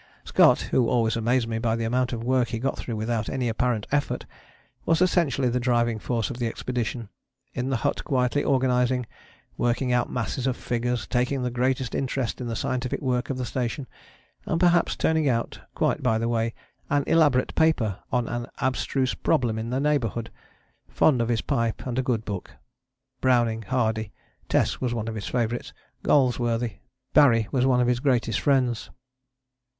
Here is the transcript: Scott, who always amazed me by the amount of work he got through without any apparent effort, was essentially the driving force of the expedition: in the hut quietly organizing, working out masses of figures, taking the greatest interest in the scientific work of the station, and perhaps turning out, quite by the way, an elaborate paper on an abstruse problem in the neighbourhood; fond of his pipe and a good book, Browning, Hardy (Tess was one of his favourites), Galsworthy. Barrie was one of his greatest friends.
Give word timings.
Scott, 0.23 0.61
who 0.61 0.89
always 0.89 1.15
amazed 1.15 1.47
me 1.47 1.59
by 1.59 1.75
the 1.75 1.83
amount 1.83 2.11
of 2.11 2.23
work 2.23 2.47
he 2.47 2.57
got 2.57 2.75
through 2.75 2.95
without 2.95 3.29
any 3.29 3.47
apparent 3.47 3.85
effort, 3.91 4.25
was 4.83 4.99
essentially 4.99 5.47
the 5.47 5.59
driving 5.59 5.99
force 5.99 6.31
of 6.31 6.37
the 6.39 6.47
expedition: 6.47 7.07
in 7.53 7.69
the 7.69 7.75
hut 7.85 8.03
quietly 8.03 8.43
organizing, 8.43 9.05
working 9.59 9.93
out 9.93 10.09
masses 10.11 10.47
of 10.47 10.57
figures, 10.57 11.05
taking 11.05 11.43
the 11.43 11.51
greatest 11.51 11.93
interest 11.93 12.41
in 12.41 12.47
the 12.47 12.55
scientific 12.55 12.99
work 12.99 13.29
of 13.29 13.37
the 13.37 13.45
station, 13.45 13.85
and 14.47 14.59
perhaps 14.59 14.95
turning 14.95 15.29
out, 15.29 15.59
quite 15.75 16.01
by 16.01 16.17
the 16.17 16.27
way, 16.27 16.51
an 16.89 17.03
elaborate 17.05 17.53
paper 17.53 17.99
on 18.11 18.27
an 18.27 18.47
abstruse 18.57 19.13
problem 19.13 19.59
in 19.59 19.69
the 19.69 19.79
neighbourhood; 19.79 20.31
fond 20.87 21.21
of 21.21 21.29
his 21.29 21.41
pipe 21.41 21.85
and 21.85 21.99
a 21.99 22.01
good 22.01 22.25
book, 22.25 22.49
Browning, 23.21 23.61
Hardy 23.61 24.11
(Tess 24.49 24.81
was 24.81 24.95
one 24.95 25.07
of 25.07 25.13
his 25.13 25.27
favourites), 25.27 25.73
Galsworthy. 26.03 26.77
Barrie 27.13 27.47
was 27.51 27.67
one 27.67 27.79
of 27.79 27.85
his 27.87 27.99
greatest 27.99 28.39
friends. 28.39 28.89